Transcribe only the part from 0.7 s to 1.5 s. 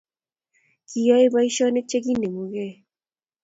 Kiyae